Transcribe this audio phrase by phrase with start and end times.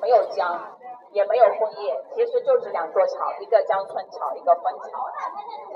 [0.00, 0.60] 没有江，
[1.10, 4.88] 也没有枫叶，其实就是两座桥，一个江村桥，一个枫桥。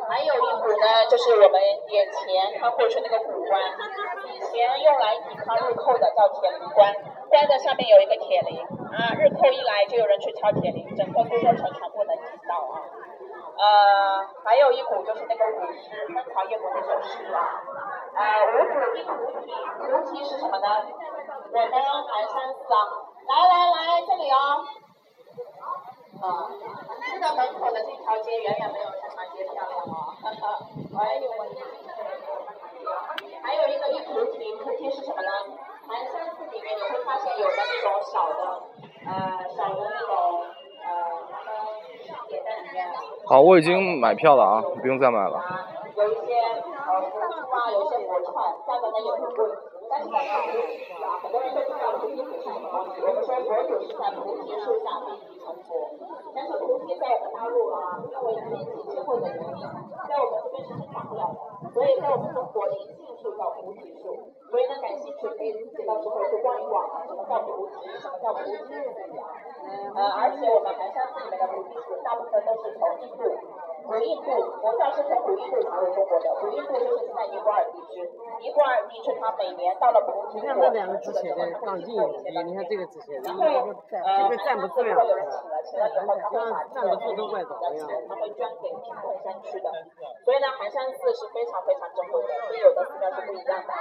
[0.08, 3.60] 还有一股呢，就是我们眼前看过去那个古关，
[4.32, 6.94] 以前用来抵抗日寇的叫铁灵关，
[7.28, 12.82] 关的上面有一个铁铃啊，日寇一来就有人去敲铁铃，整个苏州城全部能听到啊。
[13.56, 17.64] 呃，还有一股就是那个古诗《枫桥夜泊》那首诗啊，
[18.14, 19.10] 呃，五谷一菩
[19.40, 19.48] 提，
[19.80, 20.84] 菩提是什么呢？
[21.52, 24.36] 我们寒山寺啊，来来来，这里哦。
[26.16, 26.24] 啊，
[27.04, 30.14] 这个门口的这条街远远没有这条街漂亮哦。
[30.22, 30.42] 哈哈，
[30.98, 31.50] 哎呦我的
[33.42, 35.30] 还有一个一菩提，菩提是什么呢？
[35.86, 38.62] 寒山寺里面你会发现有的那种小的，
[39.06, 40.42] 呃，小的那种，
[40.82, 40.88] 呃，
[41.30, 41.48] 他们
[42.28, 42.88] 点在里面。
[43.28, 45.42] 好，我已经买票了啊，不用再买了。
[45.94, 49.46] 有一些呃佛珠啊，有一些佛串，价格呢也很贵。
[49.88, 52.60] 但是呢，菩提子啊，很多人都知道菩提树是什么。
[52.72, 55.90] 我们说佛祖是在菩提树下立地成佛，
[56.34, 59.62] 但是菩提在我们大陆啊，因为天气气候的原因，
[60.08, 61.40] 在我们这边是生长不了的，
[61.72, 64.32] 所以在我们中国临近树叫菩提树。
[64.50, 68.72] 所以呢，感兴趣可以自己到时候去逛一逛，什么叫菩提，什么叫菩提树
[69.96, 73.24] 呃，而且我们寒山寺里面的菩提树，大部分都是从印度。
[73.86, 78.02] 古印度佛教是从古印度传入中国的，古印度就是在尼泊尔地区。
[78.42, 84.94] 尼泊尔地区它每年到了菩提国，两个字写的放近一些，你看这个字写的，然后呃，这个站不住，了，
[86.74, 87.86] 站不住都怪怎么样？
[88.08, 89.70] 他会捐给贫困山区的。
[90.24, 93.72] 所以呢，寒山寺是非常非常珍贵的，所以有的寺庙是不一样的。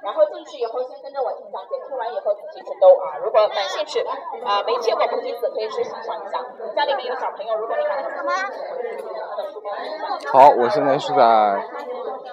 [0.00, 3.20] 然后进去以后，先跟着我听讲解，听完以后自己去兜啊。
[3.20, 4.00] 如果感兴趣
[4.46, 6.40] 啊，没见过菩提子，可以去欣赏一下。
[6.74, 8.16] 家里面有小朋友，如果你感兴趣，
[10.32, 11.60] 好，我现在是在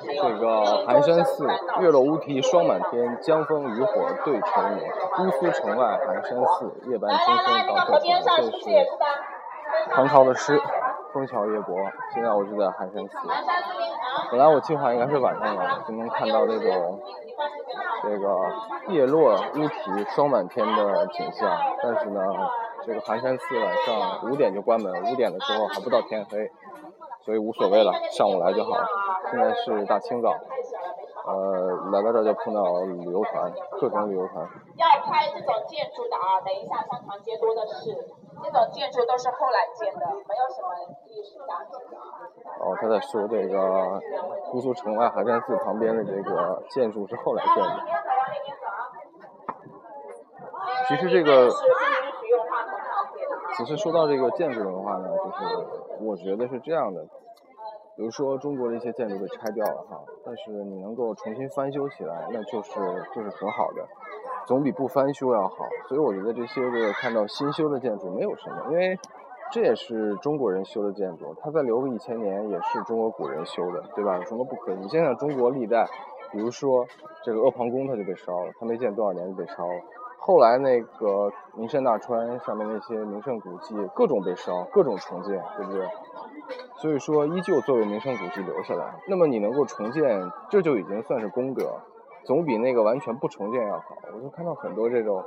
[0.01, 1.45] 这个寒山寺，
[1.81, 4.89] 月落乌啼霜满天，江枫渔火对愁眠。
[5.17, 8.01] 姑苏城外寒山寺，夜半钟声到客船。
[8.23, 8.87] 这是
[9.89, 10.57] 唐朝的诗
[11.13, 11.75] 《枫桥夜泊》。
[12.13, 13.17] 现在我是在寒山寺。
[14.31, 16.99] 本来我计划应该是晚上来，就能看到那种
[18.03, 18.37] 这个
[18.89, 21.49] 叶落乌啼霜满天的景象。
[21.81, 22.21] 但是呢，
[22.85, 26.51] 这个寒山寺晚上五点就关门，五点的时候还不到天黑。
[27.25, 28.87] 所以无所谓了，上午来就好了。
[29.29, 30.33] 现在是大清早，
[31.27, 33.51] 呃，来到这儿就碰到旅游团，
[33.81, 34.47] 各种旅游团。
[34.79, 37.91] 要拍这种建筑的啊，等一下商场街多的是，
[38.41, 40.71] 这种建筑都是后来建的，没有什么
[41.03, 42.23] 历史价值的啊。
[42.63, 43.99] 哦，他在说这个
[44.51, 47.83] 姑苏城外寒山寺旁边的这个建筑是后来建的。
[50.87, 51.49] 其实这个，
[53.57, 57.01] 只是说到这个建筑的话呢，就是我觉得是这样的。
[57.97, 62.73] 比如说中国的一些建筑被拆掉了哈，但是你能够重新翻修起来，那就是
[63.13, 63.83] 就是很好的，
[64.45, 65.65] 总比不翻修要好。
[65.89, 68.97] 所以我觉得这些个看到新修的建筑没有什么，因为
[69.51, 74.15] 这也是中国人修的建筑，它再留个一千年也是中国古人修的，对吧？
[74.17, 74.75] 有什么不可以？
[74.75, 75.87] 你想想中国历代，
[76.31, 76.85] 比如说
[77.23, 79.73] 这个阿房宫它就被烧了，它没建多少年就被烧了。
[80.19, 85.87] 后来那个名山大川上面那些名胜古迹各种被烧，各种重建，对不对？
[86.77, 88.93] 所以说，依旧作为名胜古迹留下来。
[89.07, 91.79] 那么你能够重建，这就已经算是功德，
[92.25, 93.97] 总比那个完全不重建要好。
[94.13, 95.23] 我就看到很多这种，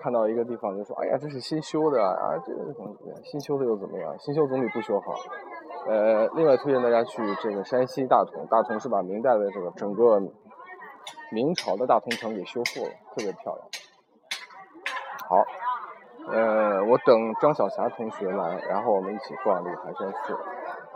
[0.00, 2.94] 看到一个地方就说：“哎呀，这是新修的啊，这个怎么
[3.24, 4.14] 新修的又怎么样？
[4.18, 5.14] 新修总比不修好。”
[5.88, 10.20] 呃，另外推荐大家去这个山西大同，大同是把明代的这个整个
[11.32, 13.68] 明朝的大同城给修复了，特别漂亮。
[15.28, 15.44] 好。
[16.30, 20.36] 呃，我等张小霞同学来，然后我们一起逛这个寒山寺。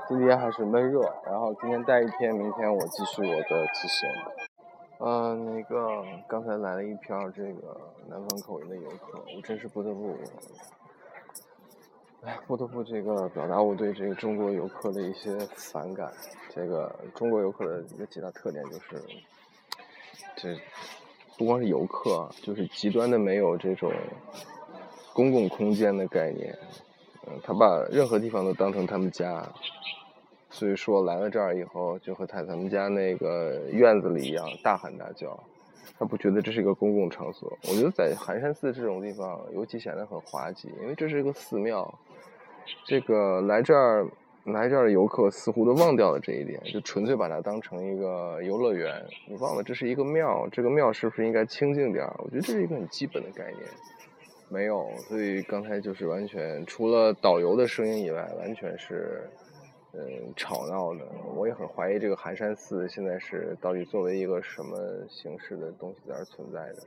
[0.09, 4.09] 今天还是闷热，然后今天待一天，明天我继续我的骑行。
[4.99, 10.17] 呃，那个刚才来了一票这个南方口音的游客，我真是不得不，
[12.25, 16.11] 哎，不得不这个表达我对这个中国游客的一些反感。
[16.51, 19.03] 这个中国游客的一个几大特点就是，
[20.37, 20.61] 这
[21.37, 23.93] 不光是游客，就是极端的没有这种。
[25.15, 26.57] 公共空间的概念，
[27.27, 29.47] 嗯，他把任何地方都当成他们家，
[30.49, 35.39] 所以说来了这儿以后，就和在他们家那个院子里一样大喊大叫，
[35.99, 37.53] 他不觉得这是一个公共场所。
[37.69, 41.99] 我觉得在寒山寺这种地方，尤其显得很滑稽，因为这是一个寺庙，
[42.87, 44.09] 这个来这儿
[44.45, 52.15] 来这儿的游客似乎都忘掉了这一点，就纯粹把它当成一个游乐园，你忘了这是一个庙，这个庙是不是应该清静点儿？
[52.19, 53.63] 我觉得这是一个很基本的概念。
[54.49, 59.31] 没有，所以刚才就是完全除了导游的声音以外，完全是
[59.93, 60.01] 嗯
[60.37, 61.07] 吵闹的。
[61.37, 64.77] 我也很怀疑这个寒山寺现在是到底作为一个什么
[65.09, 66.83] 形式的东西在这存在的。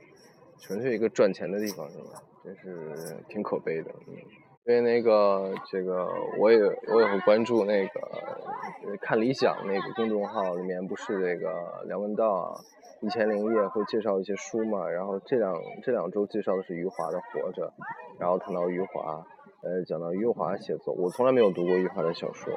[0.60, 2.22] 纯粹一个赚钱的地方是吧？
[2.44, 4.14] 真是挺可悲的，嗯。
[4.68, 6.08] 因为那个这个
[6.40, 6.58] 我也
[6.88, 8.00] 我也会关注那个
[9.00, 12.58] 看理想那个公众号里面不是那个梁文道啊、
[13.00, 15.54] 一千零一夜会介绍一些书嘛，然后这两
[15.84, 17.68] 这两周介绍的是余华的《活着》，
[18.18, 19.24] 然后谈到余华，
[19.62, 22.52] 呃，讲到余华写作，我从来没有读过余华的小说，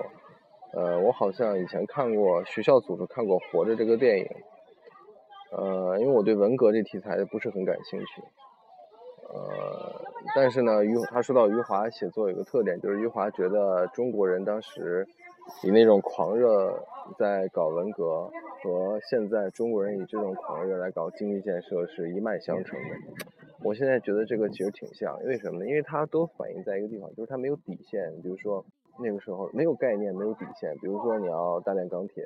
[0.73, 4.27] 呃，我好像以前看过学校组织看过《活着》这个电影，
[5.51, 8.23] 呃，因为我对文革这题材不是很感兴趣。
[9.31, 15.07] 呃，但是呢，余他说到余华写作有个特点，就是余华觉得中国人当时
[15.63, 16.77] 以那种狂热
[17.17, 18.29] 在搞文革，
[18.61, 22.95] 和现在中国人以这种狂热来搞经济建设是一脉相承的。
[23.63, 25.67] 我现在觉得这个其实挺像，为什么呢？
[25.67, 28.11] 因为它都反映在一个地方，就是它没有底线。
[28.21, 28.63] 比如说
[28.99, 30.75] 那个时候没有概念，没有底线。
[30.79, 32.23] 比如说你要大炼钢铁。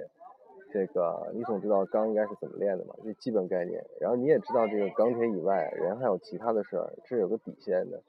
[0.74, 2.96] 这个你总知道钢应该是怎么炼的嘛？
[3.04, 3.86] 这基本概念。
[4.02, 8.02] 然后你也知道这个钢铁以外，人还有其他的事儿，这有个底线的。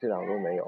[0.00, 0.64] 这两个都没有。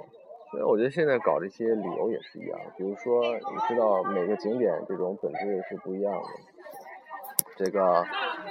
[0.51, 2.59] 所以我觉得现在搞这些旅游也是一样。
[2.77, 6.29] 比如说，你知道每个景点这种本质是不一样的。
[7.57, 8.03] 这个，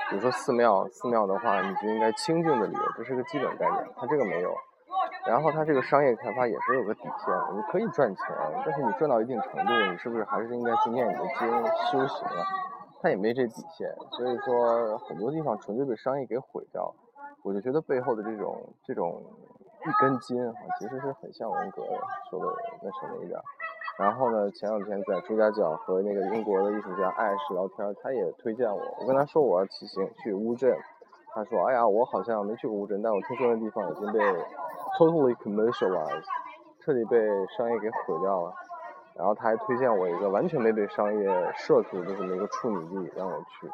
[0.09, 3.85] 比如说寺庙，寺庙的话，你就应该清静的旅游，这是个基本概念。
[3.97, 4.53] 它这个没有。
[5.25, 8.25] 然后它这个商业开发也是有个底线，你可以赚钱，
[8.63, 11.49] 但是你赚到一定程度，你是不是还是应该去念你的经
[11.91, 12.45] 修行啊？
[13.01, 16.93] 他也没这底线，所以说很多地方纯粹被商业给毁掉。
[17.43, 19.23] 我就觉得背后的这种这种
[19.85, 21.83] 一根筋啊，其实是很像文革
[22.29, 23.39] 说的那什么一点。
[23.97, 28.81] 然后呢，前两天在朱家角和那个英国的艺术家艾什聊天，他也推荐我。
[28.99, 30.77] 我跟他说我要骑行去乌镇，
[31.33, 34.19] 他说哎呀，我好像没去过乌镇，但我听说那地方已经被
[34.99, 36.25] totally commercialized，
[36.81, 37.17] 彻底被
[37.47, 38.53] 商业给毁掉了。
[39.17, 43.67] 然后他还推荐我一个完全没被商业涉足的这么一个处女地让我去，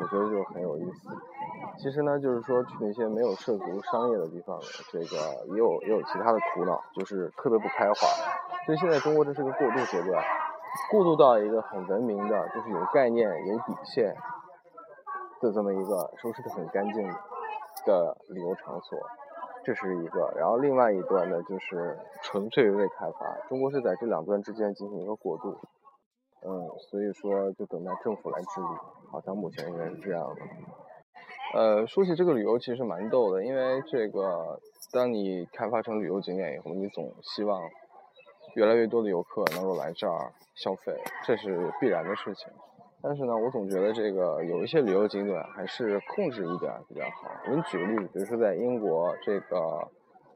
[0.00, 1.08] 我觉得就很有意思。
[1.78, 4.58] 其实呢，就是说去那些没有涉足商业的地方，
[4.90, 5.16] 这个
[5.52, 7.94] 也有也有其他的苦恼，就是特别不开化。
[8.64, 10.24] 所以现在中国这是个过渡阶段，
[10.90, 14.16] 过渡到一个很文明的，就是有概念、有底线
[15.40, 17.08] 的这么一个收拾的很干净
[17.84, 18.98] 的旅游场所。
[19.66, 23.36] 这是一个，然后另外一段呢，就是纯粹为开发。
[23.48, 25.48] 中国是在这两端之间进行一个过渡，
[26.46, 28.66] 嗯，所以说就等待政府来治理，
[29.10, 30.42] 好像目前应该是这样的。
[31.58, 34.60] 呃，说起这个旅游其实蛮逗的，因为这个
[34.92, 37.60] 当你开发成旅游景点以后，你总希望
[38.54, 42.52] 越来越多的游客能够来这儿消费，这是必然的事情。
[43.02, 47.30] 但是呢，我总觉得这个有一些旅游景点还是控制一点比较好。
[47.44, 49.88] 我给你举个例子，比如说在英国这个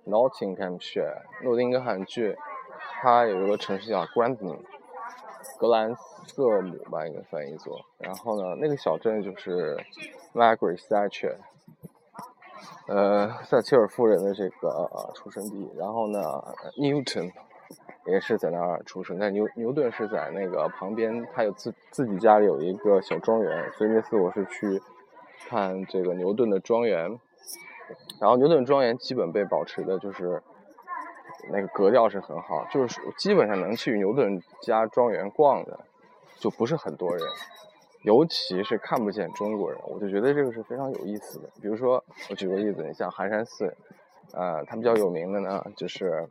[0.07, 2.37] Nottinghamshire 诺丁汉郡，
[2.79, 4.59] 它有一个城市叫 Grantham，
[5.59, 5.97] 格兰
[6.27, 7.81] 瑟姆吧，应该翻译作。
[7.99, 9.77] 然后呢，那个小镇就是
[10.33, 11.37] Margaret Thatcher，
[12.87, 15.69] 呃，撒切尔夫人的这个出生地。
[15.77, 16.21] 然后呢
[16.79, 17.33] ，Newton。
[18.07, 24.81] 也是在那儿出生，但牛牛顿是在那个旁边，他有自自己家里有一个小庄园，所以那次我是去
[25.47, 27.19] 看这个牛顿的庄园，
[28.21, 30.43] 然后牛顿庄园基本被保持的就是
[31.53, 35.79] 那个格调是很好，就是基本上能去牛顿家庄园逛的
[36.39, 37.23] 就不是很多人，
[38.03, 41.49] 尤其是看不见中国人，我就觉得这个是非常有意思的。
[41.61, 43.77] 比如说我举个例子，你像寒山寺，
[44.33, 46.27] 呃，它比较有名的呢就是。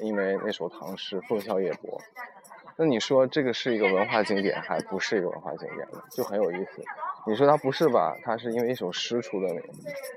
[0.00, 2.00] 因为那首唐诗“凤啸夜泊”，
[2.76, 6.02] 那你说这个是一个文化景点，还不是一个文化景点呢？
[6.10, 6.82] 就很有意思。
[7.26, 8.16] 你说它不是吧？
[8.24, 9.62] 它是因为一首诗出的名，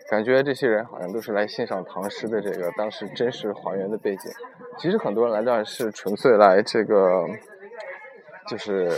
[0.09, 4.31] 感觉这些人好像都是来欣赏唐诗的这个当时真实还原的背景。
[4.77, 7.27] 其实很多人来这儿是纯粹来这个，
[8.47, 8.89] 就是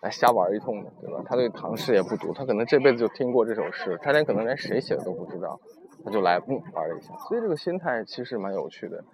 [0.00, 1.22] 来瞎玩一通的，对吧？
[1.26, 5.60] 他对唐诗也不读，他可能这辈子就听过这首诗，他连可能连谁写的都不知道，
[6.02, 7.14] 他就来玩了一下。
[7.28, 9.04] 所以这个心态其实蛮有趣的。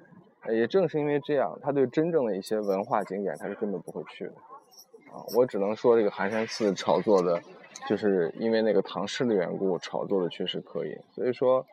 [0.51, 4.33] 也正是因为这样，他对真正的一些文化景点，他是根本不会去的。
[5.13, 7.41] 啊，我只能说这个寒山寺炒作的，
[7.89, 10.99] 就是因为那个唐诗的缘故，炒作的确实可以。
[11.13, 11.65] 所以说，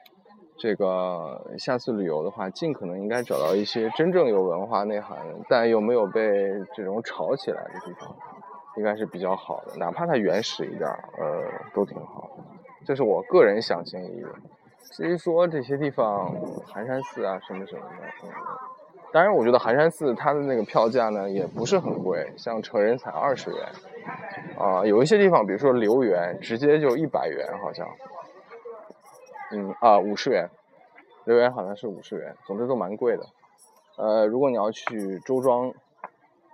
[0.57, 5.17] 这个下次旅游的话，尽可能应该找到一些真正有文化内涵，
[5.49, 8.15] 但又没有被这种炒起来的地方，
[8.77, 9.75] 应该是比较好的。
[9.77, 11.43] 哪怕它原始一点，呃，
[11.73, 12.29] 都挺好。
[12.85, 14.29] 这是我个人想建议的。
[14.91, 16.33] 至于说这些地方，
[16.65, 17.87] 寒山寺啊什么什么的，
[18.23, 18.29] 嗯，
[19.11, 23.67] 当然我觉得寒山寺它的那个票价呢也不是很贵，像成人才二十元，
[24.57, 27.87] 啊，有一些地方比如说留园直接就一百元好像，
[29.51, 30.49] 嗯啊五十元，
[31.25, 33.25] 留园好像是五十元，总之都蛮贵的。
[33.97, 35.73] 呃，如果你要去周庄，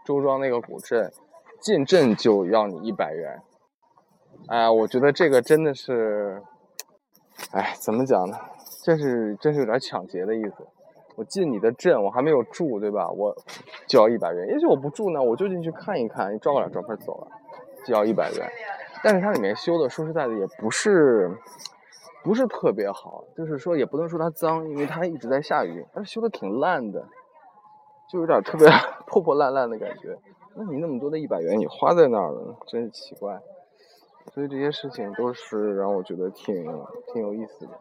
[0.05, 1.11] 周庄那个古镇，
[1.59, 3.41] 进镇就要你一百元，
[4.47, 6.41] 哎呀，我觉得这个真的是。
[7.51, 8.37] 哎，怎么讲呢？
[8.83, 10.65] 这是真是有点抢劫的意思。
[11.15, 13.09] 我进你的镇，我还没有住，对吧？
[13.09, 13.35] 我
[13.85, 14.47] 就要一百元。
[14.47, 17.27] 也许我不住呢，我就进去看一看，照个两照片走了，
[17.85, 18.49] 就要一百元。
[19.03, 21.29] 但是它里面修的，说实在的，也不是
[22.23, 27.05] 不是特别好，就是说也不能说它脏，因为它一直在下雨，但是修的挺烂的，
[28.09, 28.67] 就有点特别
[29.05, 30.17] 破破烂烂的感觉。
[30.55, 33.39] 那你那么多的一百元，你花在那儿了，真是奇怪。
[34.33, 36.55] 所以这些事情都是让我觉得挺
[37.13, 37.79] 挺有意思的。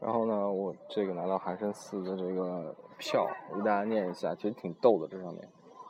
[0.00, 5.06] 然后呢，我这个拿到寒山寺的这个票，我给大家念一下，其实挺逗的。
[5.06, 5.46] 这上面，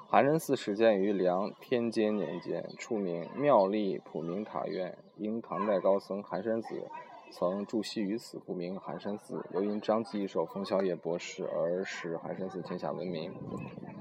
[0.09, 6.91] 寒山寺始建于梁天监年间，初名妙丽普明塔院，因唐代高僧寒山子
[7.31, 9.47] 曾住锡于此，故名寒山寺。
[9.55, 13.33] 又因张继一手冯小野博士而使寒山寺天下闻名。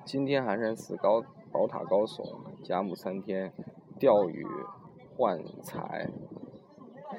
[0.05, 2.23] 今天寒山寺高宝塔高耸，
[2.63, 3.51] 甲母参天，
[3.99, 4.45] 钓鱼
[5.15, 6.09] 幻彩。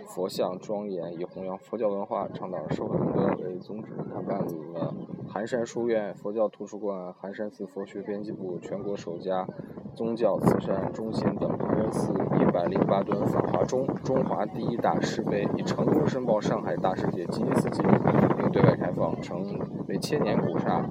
[0.06, 3.92] 佛像庄严，以弘扬佛教文化、倡导社会公德为宗旨。
[4.12, 4.94] 他办理了
[5.28, 9.46] 寒山书院、佛教图书馆、寒山寺佛学编辑部、全国首家
[9.94, 11.48] 宗教慈善中心等。
[11.58, 17.90] 寒山寺一百零八吨法华钟，中华第一大石碑，已成功申报上海大世界吉尼斯纪录，
[18.36, 19.58] 并对外开放，成
[19.88, 20.88] 为千年古刹，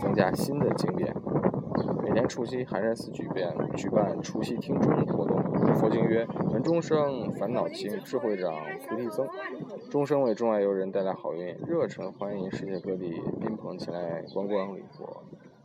[0.00, 1.14] 增加新的景点。
[2.02, 5.38] 每年除夕，寒山寺举办举办除夕听钟活动。
[5.74, 8.52] 佛经曰：闻钟声，烦恼轻，智慧长，
[8.88, 9.26] 菩提增。
[9.90, 15.22] 钟声为中外游人带来好运，热忱欢迎世界各地宾朋前来观光礼佛。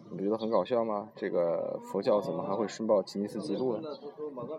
[0.10, 1.10] 你不觉得很搞笑吗？
[1.16, 3.90] 这个佛教怎么还会申报吉尼斯纪录呢？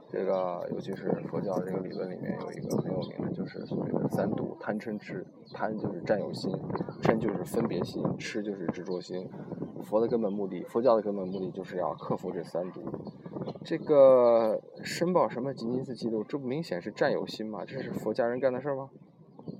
[0.08, 5.24] 这个尤其是佛教这个理论里面有一个很有名的，就是所谓的三毒：贪嗔痴。
[5.52, 6.50] 贪就是占有心，
[7.02, 9.28] 嗔就是分别心，痴就是执着心。
[9.84, 12.82] 佛的根本目的，佛教的根本目的就是要克服这三毒。
[13.62, 17.64] 这个申报什么吉尼斯纪录，这不明显是占有心吗？
[17.66, 18.90] 这是佛家人干的事吗？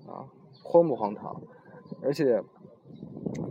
[0.09, 0.27] 啊，
[0.63, 1.43] 荒不荒唐？
[2.03, 2.43] 而且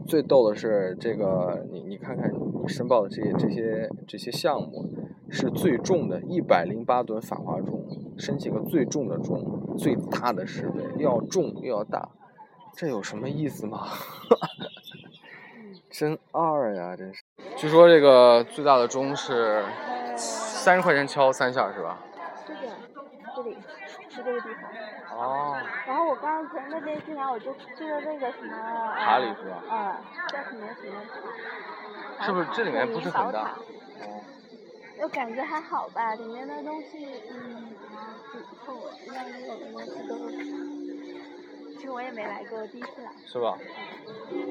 [0.05, 4.85] 最逗的是，这个你你看看你申报的这些这些这些项目，
[5.29, 7.85] 是最重的，一百零八吨法华钟，
[8.17, 12.09] 申请个最重的钟，最大的石碑，要重又要大，
[12.73, 13.87] 这有什么意思吗？
[15.93, 17.21] 真二呀，真是！
[17.55, 19.63] 据说这个最大的钟是
[20.17, 21.99] 三十块钱敲三下，是吧？
[22.47, 22.61] 是的，
[23.35, 23.55] 这里
[24.09, 24.63] 是这个地方。
[25.15, 25.55] 哦。
[25.85, 28.95] 然后我刚刚从那边进来，我就去了那个什么。
[28.97, 29.63] 塔里是吧？
[29.69, 29.95] 嗯，
[30.29, 30.99] 叫什么什么
[32.17, 32.25] 塔？
[32.25, 33.51] 是不是这里面不是很大？
[34.01, 34.19] 哦。
[34.99, 37.69] 我感觉还好吧，里面的东西嗯
[38.31, 40.82] 挺厚，应该没有东西都是。
[41.83, 43.11] 其实我也没来过，第一次来。
[43.25, 43.57] 是吧？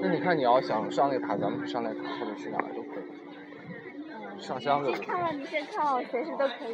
[0.02, 3.04] 那你看，你要想上那个塔，咱们去上那塔，或者去哪儿都可以。
[4.38, 4.94] 上香就。
[4.94, 6.72] 先看了，你先看了，随时都可以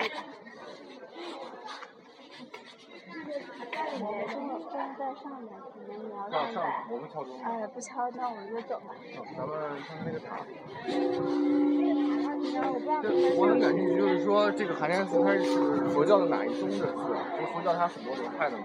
[4.98, 6.84] 在上面，可能你要上来。
[6.90, 7.40] 我们敲钟。
[7.44, 8.86] 哎，不敲，那我们就走吧。
[9.36, 10.40] 咱们上那个塔。
[10.84, 11.14] 那个
[12.58, 12.98] 塔，我不知道。
[13.38, 17.22] 我很感兴趣，就是说这个寒山寺它是佛教的哪一宗的寺啊？
[17.38, 18.64] 就佛教它很多流派的嘛。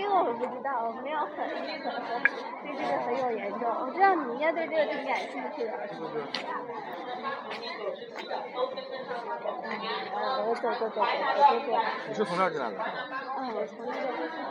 [0.00, 1.74] 这个我不知道，我没有很很对
[2.72, 3.66] 这个很有研究。
[3.66, 5.72] 我知道你应该对这个挺感兴趣的。
[10.14, 11.74] 嗯，我走走走走走走。
[12.08, 12.76] 你是从那儿进来的？
[13.38, 13.98] 嗯，我从那个，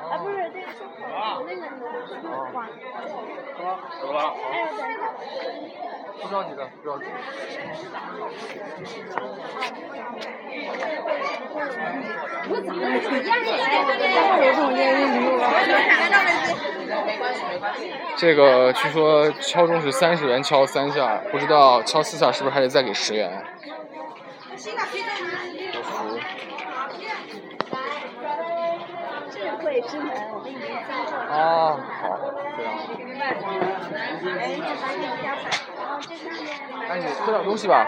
[0.04, 2.68] 啊不是这个从那个往。
[4.02, 4.36] 走了。
[4.52, 5.02] 哎，等一下。
[6.20, 7.06] 不着急的，不着急。
[12.50, 12.82] 我咋了？
[14.44, 14.82] 有种烟
[15.22, 15.37] 雾。
[18.18, 23.44] 这个据说敲钟是三十元敲三下，不知道敲四下是不是还得再给十元？
[29.30, 30.80] 智慧之门，我给你们介绍。
[31.30, 32.18] 啊，好，
[32.58, 32.74] 这样。
[36.90, 37.86] 哎，你喝点东西吧，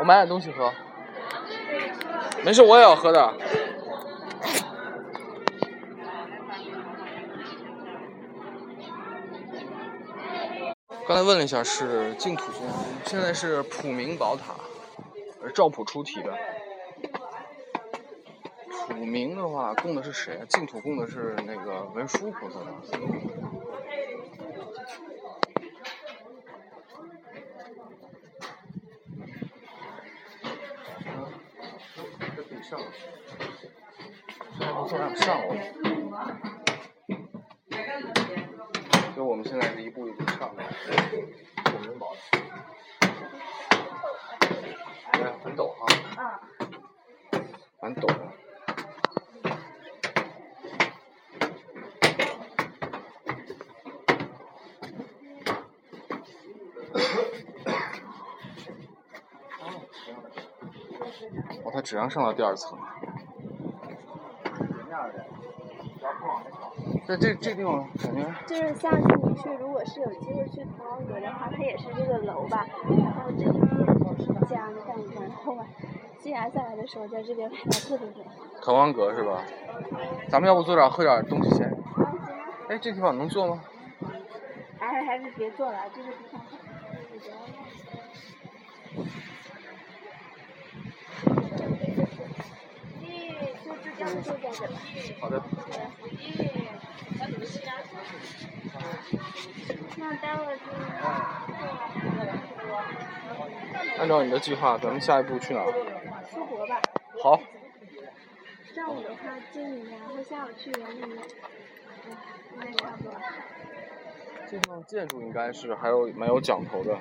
[0.00, 0.72] 我买点东西喝。
[2.42, 3.32] 没事，我也要喝的。
[11.08, 12.60] 刚才问了一下，是净土宗。
[13.06, 14.54] 现在是普明宝塔，
[15.54, 16.36] 赵普出题的。
[18.70, 20.38] 普明的话供的是谁？
[20.50, 22.66] 净土供的是那个文殊菩萨吧？
[32.36, 32.78] 这可以上，
[34.58, 35.40] 这还不错，让上
[39.18, 40.64] 就我们现在是一步一步上来，
[41.64, 42.38] 我们保持。
[45.42, 45.84] 很陡哈。
[47.32, 47.42] 嗯。
[47.80, 48.06] 很陡。
[61.64, 62.78] 哦，他只能上到第二层。
[67.08, 72.66] 在这这地方感觉就是下次你去，如果是有机会去滕王阁的话，它也是这个楼吧，
[73.02, 75.56] 然后这一面都是这样的感觉，然后
[76.18, 78.26] 夕阳下来的时候，在这边拍照特别美。
[78.60, 79.42] 滕王阁是吧？
[80.28, 81.74] 咱们要不坐这儿喝点东西先？
[82.68, 83.64] 哎，这地方能坐吗？
[84.78, 86.42] 还是还是别坐了，这个地方
[87.10, 87.32] 比较。
[93.00, 93.32] 咦，
[93.64, 93.87] 就就这样坐在这吧。
[95.20, 95.42] 好的。
[99.96, 100.62] 那待会儿就。
[103.98, 105.72] 按照你的计划，咱们下一步去哪儿？
[106.30, 106.80] 出国吧。
[107.20, 107.40] 好。
[108.74, 111.18] 上午的话进里面，然后下午去园里面。
[112.06, 112.12] 嗯，
[112.54, 113.12] 应该差不多。
[114.48, 116.96] 这地方建筑应该是还有蛮有讲头的，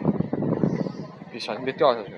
[1.32, 2.16] 别小心别掉下去。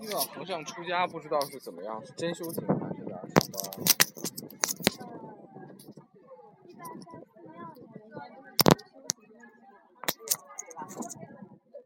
[0.00, 3.20] 这地方和尚出家不知道是怎么样，是真修行还是在上
[3.52, 3.60] 班？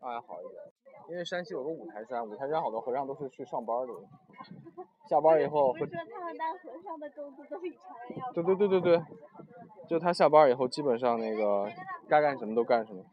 [0.01, 0.63] 那还好一点，
[1.09, 3.93] 因为山西有个五台山，五台山好多和尚都是去上班的，
[5.09, 5.81] 下班以后会。
[5.81, 5.89] 对
[8.45, 9.03] 对对对对，
[9.89, 11.69] 就他下班以后，基本上那个
[12.09, 13.05] 该干什么都干什么。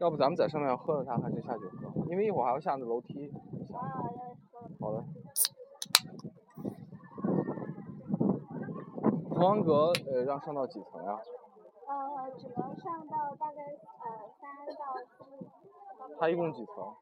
[0.00, 1.92] 要不咱们在上面喝了它，还是下去喝？
[2.14, 3.28] 因为一会儿还要下那楼梯。
[4.78, 5.04] 好的。
[9.34, 11.18] 滕王阁呃，让上到几层呀？
[11.88, 15.24] 呃，只能上到大概呃三到四。
[16.20, 16.94] 它一共几层？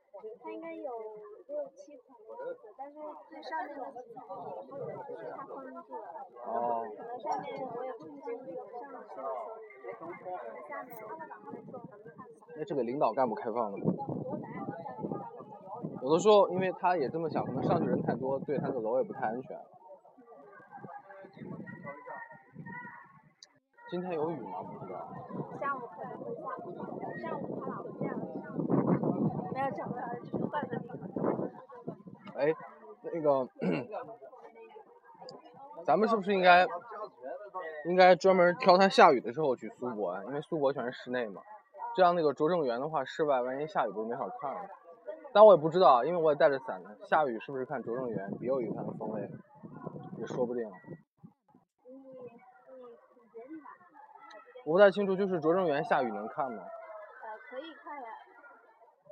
[0.42, 0.90] 它应该有
[1.46, 2.96] 六七层的子，但是
[3.28, 4.24] 最上面的几层
[4.66, 4.78] 就
[5.14, 6.00] 是它封住了。
[6.46, 6.88] 哦。
[6.96, 8.24] 可能上面我也不清楚，
[10.70, 11.10] 上去的时候。
[12.54, 13.84] 那这个领导干部开放的吗？
[16.02, 19.56] 有的时候，因为他也这么想，可能上去人太多，对他的楼也不太安全。
[23.88, 24.62] 今天有雨吗？
[24.62, 25.08] 不知道。
[25.60, 28.60] 下午可能会下雨，上午它老是这样，上午
[29.54, 30.98] 没有找不着，就是换个地方。
[32.34, 32.52] 哎，
[33.12, 33.48] 那个，
[35.84, 36.66] 咱们是不是应该
[37.84, 40.24] 应该专门挑它下雨的时候去苏博啊？
[40.24, 41.42] 因为苏博全是室内嘛，
[41.94, 44.62] 这样那个拙政园的话，室外万一下雨不是没法看了。
[45.34, 46.90] 但我也不知道，因为我也带着伞呢。
[47.08, 49.28] 下雨是不是看拙政园别有一番风味，
[50.18, 50.62] 也说不定。
[54.64, 56.62] 我不太清楚，就是拙政园下雨能看吗？
[56.62, 58.08] 呃，可以看呀。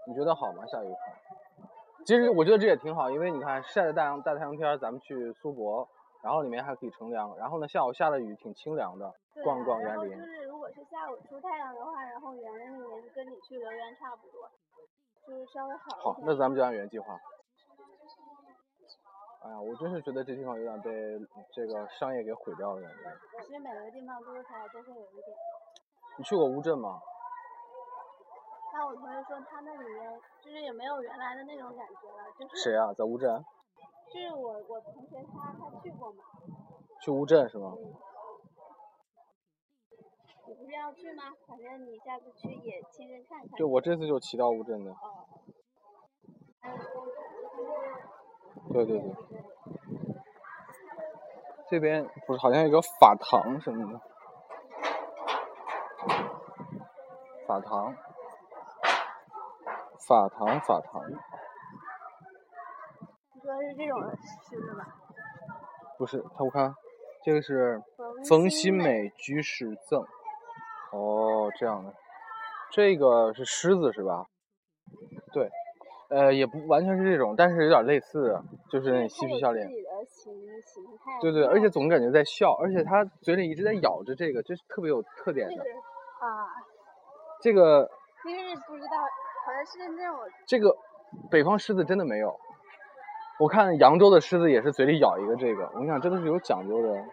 [0.06, 0.64] 你觉得好吗？
[0.66, 1.14] 下雨看？
[2.06, 5.88] 其实我觉得这也挺好，因为你看晒着太阳大太阳天，咱们去苏博，
[6.22, 9.12] 然后里面还可以乘凉，然后呢下午下了雨挺清凉的，
[9.44, 10.18] 逛逛园林。
[10.18, 14.48] 就是如果是下午出太阳的话，然后园林里面跟你去留园差不多，
[15.30, 16.12] 就是稍微好。
[16.12, 17.14] 好，那咱们就按原计划。
[19.42, 20.90] 哎呀，我真是觉得这地方有点被
[21.54, 22.96] 这个商业给毁掉了感觉。
[23.46, 24.42] 其实每个地方多少
[24.74, 25.36] 都会有一点。
[26.18, 26.98] 你去过乌镇吗？
[28.74, 32.56] 那我同学说他那里面就是也没有原来的那种感觉了，就是。
[32.56, 32.92] 谁啊？
[32.92, 33.30] 在乌镇？
[34.12, 36.24] 就是我我同学他他去过嘛。
[37.00, 37.72] 去乌镇是吗？
[40.50, 41.22] 你不是要去吗？
[41.46, 43.50] 反正你下次去也亲身看看。
[43.56, 44.90] 就，我这次就骑到乌镇的。
[44.90, 44.96] 哦。
[48.72, 49.14] 对对对，
[51.68, 54.00] 这边不是好像有个法堂什么的，
[57.46, 57.94] 法堂，
[60.08, 61.02] 法堂法堂。
[63.34, 64.00] 你说是这种
[64.48, 64.96] 狮子吧？
[65.96, 66.74] 不是，他我看，
[67.22, 67.80] 这个是
[68.28, 70.04] 冯新美居士赠。
[70.92, 71.92] 哦，这样的，
[72.70, 74.26] 这个是狮子是吧？
[75.32, 75.48] 对。
[76.08, 78.36] 呃，也不完全是这种，但是有点类似，
[78.68, 79.68] 就是那嬉皮笑脸。
[81.20, 85.54] 对对，而且总感觉在笑，而且它嘴里一直在咬着这个，这是特别有特点的。
[85.54, 86.50] 啊。
[87.40, 87.88] 这个。
[88.26, 88.98] 因为不知道，
[89.46, 90.18] 好像是那种。
[90.46, 90.76] 这个
[91.30, 92.36] 北方狮子真的没有，
[93.38, 97.04] 我看扬州的狮子也是嘴里咬一个这个，我跟你讲，这都是有讲究的，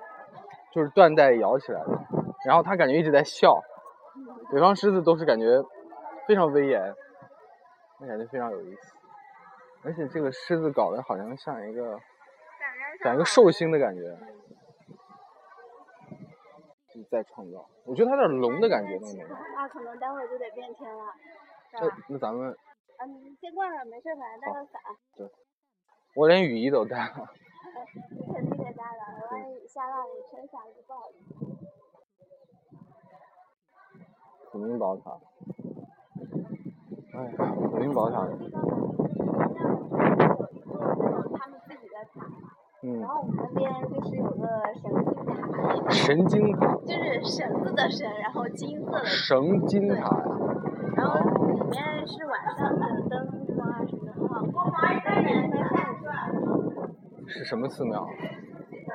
[0.73, 1.99] 就是断带咬起来的，
[2.47, 3.61] 然后它感觉一直在笑。
[4.53, 5.61] 北方狮子都是感觉
[6.25, 6.95] 非常威严。
[7.99, 8.93] 那感觉非常有意思，
[9.83, 11.99] 而且这个狮子搞得好像像一个，
[13.03, 14.01] 像一个寿星的感觉，
[17.11, 17.67] 在创造。
[17.83, 19.37] 我觉得它有点龙的感觉，那种。
[19.55, 21.03] 那可能待会儿就得变天了，
[21.73, 22.49] 那那咱们。
[22.97, 24.81] 啊，你先逛着，没事，反正带个伞。
[25.17, 25.27] 对。
[26.15, 27.29] 我连雨衣都带了。
[28.11, 31.09] 你 肯定得带了，万一下大雨撑伞就不好
[34.57, 34.67] 意思。
[34.67, 35.11] 肯定宝塔。
[37.13, 38.27] 哎呀，五灵宝塔，
[42.83, 45.03] 嗯然，后我们那边就是有个神经
[45.51, 50.23] 塔，神经塔，就是绳子的绳，然后金色的，神经塔呀，
[50.95, 51.17] 然后
[51.53, 55.75] 里面是晚上的灯光啊什么的很好看，当年那看
[57.27, 58.03] 是什么寺庙？
[58.03, 58.93] 嗯，就是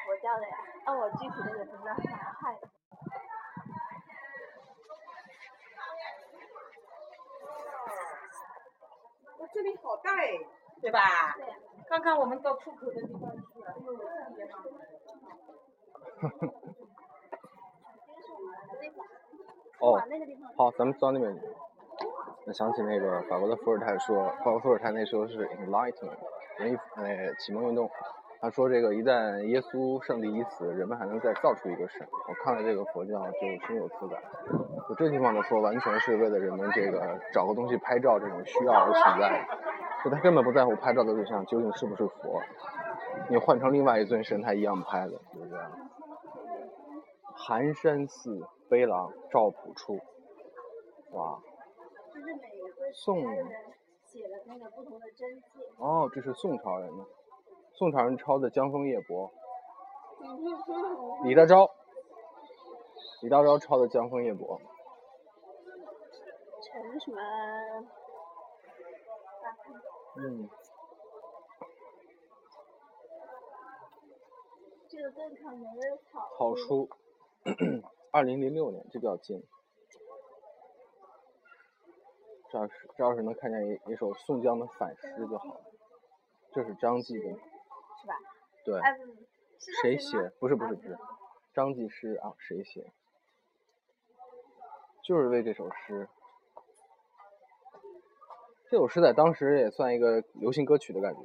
[0.00, 2.68] 佛教的呀，但我具体的也不知道是哪派的。
[9.82, 9.99] 哇，
[10.80, 11.00] 对吧？
[11.36, 11.54] 对呀
[11.88, 13.74] 刚刚我们到出口的地方去了。
[19.80, 19.98] 哦
[20.56, 21.40] 好，咱们到那边去。
[22.46, 26.18] 我想起那个法国的伏尔泰说，法国伏尔泰那时候是 Enlightenment
[26.60, 27.90] 文艺呃启蒙运动，
[28.40, 32.06] 他说这个一旦耶稣上帝已死，人们还能再造出一个神。
[32.28, 34.22] 我看了这个佛教就深有此感。
[34.88, 39.69] 就这地方的说完全是为了人们这个找个东西拍照这种需要而存在的，
[40.04, 42.40] 就他根本不在乎拍照的对象究竟是不是佛，
[43.28, 45.70] 你换成另外一尊神，他一样拍的，就是这样。
[47.34, 49.98] 寒山寺碑廊赵朴初，
[51.12, 51.40] 哇，
[52.92, 53.20] 宋
[54.04, 55.60] 写的那个不同的真迹。
[55.78, 57.04] 哦，这是宋朝人的，
[57.72, 59.30] 宋朝人抄的《江枫夜泊》，
[61.24, 61.70] 李大钊，
[63.22, 64.58] 李大钊抄的《江枫夜泊》，
[66.62, 67.18] 陈什么？
[70.16, 70.48] 嗯，
[76.10, 76.20] 草。
[76.36, 76.88] 好书，
[78.10, 79.42] 二零零六年，这比较近。
[82.50, 85.60] 这要是这要是能看见一一首宋江的反诗就好了。
[86.52, 88.14] 这是张继的，是吧？
[88.64, 88.80] 对，
[89.82, 90.30] 谁写？
[90.40, 90.98] 不是不是不是，
[91.54, 92.92] 张继诗啊，谁写？
[95.04, 96.08] 就是为这首诗。
[98.70, 101.20] 这首诗在当时也算一个流行歌曲的感觉。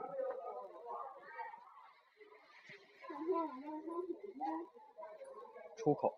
[5.77, 6.11] 出口。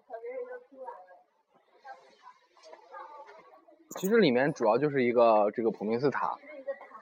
[3.98, 6.38] 其实里面主要就是一个这个普明寺塔。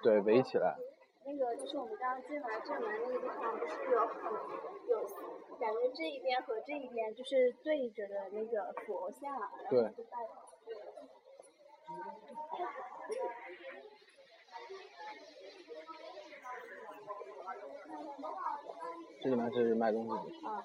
[0.01, 0.75] 对，围起来。
[1.23, 4.33] 那个就是我们刚刚进来正门那个地方，不是有很
[4.89, 5.01] 有
[5.59, 10.17] 感觉这一边和这一边就是对着的那个佛像，对就拜
[19.21, 20.47] 这里面是卖东西的。
[20.47, 20.63] 啊。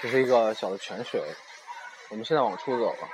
[0.00, 1.22] 这是一个小的泉水，
[2.10, 3.08] 我们现在往出走了。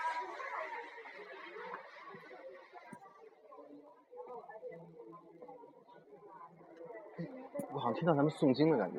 [7.73, 8.99] 我好像听到咱们诵经的感觉。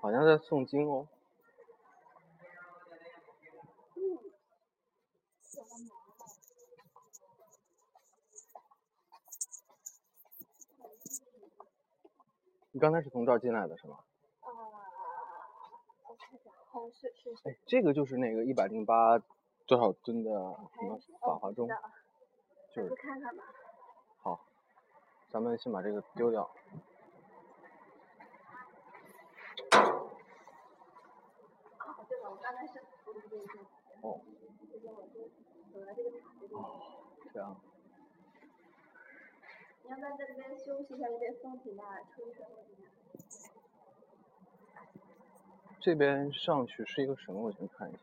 [0.00, 1.08] 好像在诵经哦。
[12.70, 13.96] 你刚才是从这儿进来的是吗？
[14.42, 14.46] 啊，
[16.06, 17.48] 我看一下，好像是是是。
[17.48, 19.18] 哎，这个就是那个一百零八
[19.66, 21.74] 多少吨的什么法华钟哦，
[22.74, 23.44] 就是看看吧。
[24.20, 24.40] 好，
[25.30, 26.42] 咱们先把这个丢掉。
[29.72, 30.10] 哦，
[32.08, 33.20] 对了，我刚才是不是
[37.32, 37.56] 这样。
[39.84, 41.84] 你要不要在这边休息一下，这边风挺大，
[42.14, 42.90] 吹吹风挺大。
[45.78, 47.40] 这边上去是一个什么？
[47.40, 47.98] 我先看一下。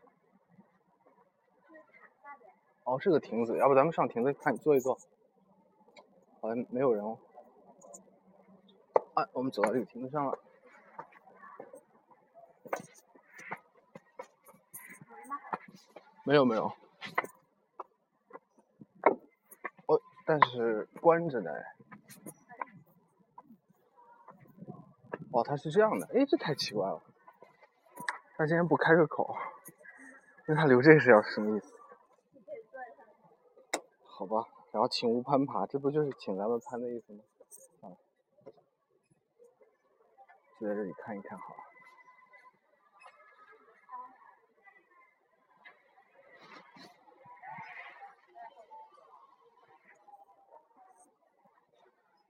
[2.84, 4.98] 哦，是个亭子，要不咱们上亭子看坐一坐？
[6.40, 7.16] 好像没有人哦。
[9.14, 10.36] 哎，我们走到这个亭子上了。
[16.24, 16.72] 没有没有。
[19.86, 21.76] 哦，但是关着的哎。
[25.32, 27.00] 哦，它是这样的，哎，这太奇怪了。
[28.36, 29.36] 他竟然不开个口，
[30.46, 31.72] 那他留这个是要什么意思？
[34.04, 37.24] 好吧，然后请勿攀爬，这不就是请咱们攀的意思吗？
[37.80, 37.96] 啊，
[40.60, 41.60] 就在这里看一看好了。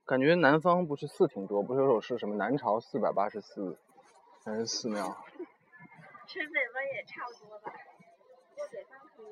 [0.05, 3.77] 感觉南方不是寺挺多，不是有首诗什么南朝四百八十寺，
[4.41, 5.17] 全是寺庙。
[6.27, 7.73] 吃北方也差不多吧。
[8.55, 9.31] 就北方可能。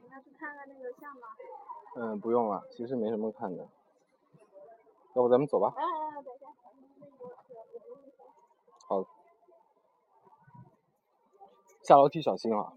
[0.00, 1.28] 你要去看看那个像吗？
[1.96, 3.68] 嗯，不用了，其实没什么看的。
[5.14, 5.72] 要不咱们走吧？
[5.76, 6.46] 哎哎，等一下，
[8.88, 9.04] 好。
[11.82, 12.72] 下楼梯小心啊！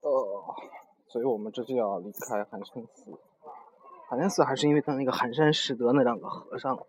[0.00, 0.54] 呃，
[1.08, 3.18] 所以我们这就要离开寒山寺。
[4.06, 6.86] 寒山寺还是因为他那个寒山拾得那两个和尚。